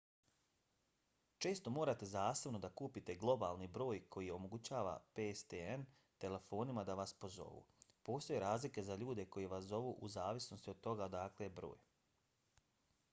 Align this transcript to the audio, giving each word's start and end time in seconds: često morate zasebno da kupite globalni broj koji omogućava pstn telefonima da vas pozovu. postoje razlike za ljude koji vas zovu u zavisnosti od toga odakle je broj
često 1.45 1.71
morate 1.75 2.07
zasebno 2.13 2.61
da 2.63 2.71
kupite 2.81 3.15
globalni 3.23 3.67
broj 3.75 3.99
koji 4.15 4.31
omogućava 4.37 4.95
pstn 5.19 5.85
telefonima 6.25 6.87
da 6.89 6.97
vas 7.03 7.15
pozovu. 7.25 7.61
postoje 8.09 8.41
razlike 8.47 8.87
za 8.91 8.99
ljude 9.05 9.27
koji 9.37 9.51
vas 9.55 9.71
zovu 9.75 9.95
u 10.09 10.13
zavisnosti 10.17 10.75
od 10.77 10.81
toga 10.89 11.11
odakle 11.11 11.51
je 11.51 11.57
broj 11.63 11.89